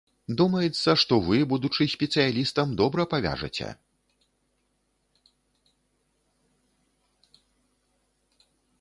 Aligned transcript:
Думаецца, 0.39 0.89
што 1.01 1.19
вы, 1.27 1.37
будучы 1.51 1.87
спецыялістам, 1.91 2.73
добра 2.81 3.05
павяжаце. 3.13 3.69